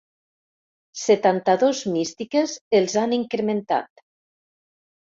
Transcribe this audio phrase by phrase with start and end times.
[1.01, 4.07] Setanta-dos místiques els han incrementat.